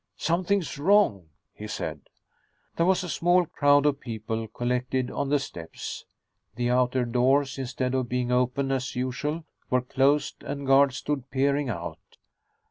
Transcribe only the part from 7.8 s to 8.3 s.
of